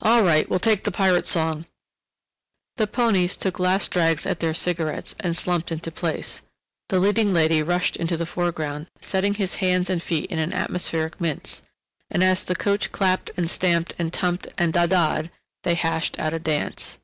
[0.00, 0.48] "All right.
[0.48, 1.66] We'll take the pirate song."
[2.76, 6.42] The ponies took last drags at their cigarettes and slumped into place;
[6.88, 11.20] the leading lady rushed into the foreground, setting his hands and feet in an atmospheric
[11.20, 11.62] mince;
[12.12, 15.32] and as the coach clapped and stamped and tumped and da da'd,
[15.64, 17.00] they hashed out a dance.